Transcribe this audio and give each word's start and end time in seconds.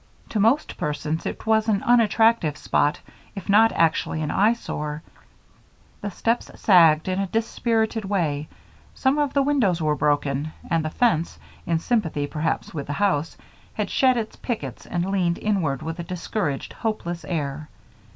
To 0.29 0.39
most 0.39 0.77
persons 0.77 1.27
it 1.27 1.45
was 1.45 1.69
an 1.69 1.83
unattractive 1.83 2.57
spot 2.57 2.99
if 3.35 3.47
not 3.47 3.71
actually 3.73 4.23
an 4.23 4.31
eyesore. 4.31 5.03
The 6.01 6.09
steps 6.09 6.49
sagged 6.59 7.07
in 7.07 7.19
a 7.19 7.27
dispirited 7.27 8.03
way, 8.05 8.47
some 8.95 9.19
of 9.19 9.35
the 9.35 9.43
windows 9.43 9.79
were 9.79 9.93
broken, 9.95 10.53
and 10.67 10.83
the 10.83 10.89
fence, 10.89 11.37
in 11.67 11.77
sympathy 11.77 12.25
perhaps 12.25 12.73
with 12.73 12.87
the 12.87 12.93
house, 12.93 13.37
had 13.75 13.91
shed 13.91 14.17
its 14.17 14.35
pickets 14.37 14.87
and 14.87 15.05
leaned 15.11 15.37
inward 15.37 15.83
with 15.83 15.99
a 15.99 16.03
discouraged, 16.03 16.73
hopeless 16.73 17.23
air. 17.25 17.69